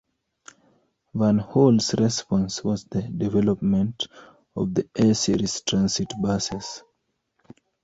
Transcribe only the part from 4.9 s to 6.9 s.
A-series transit buses.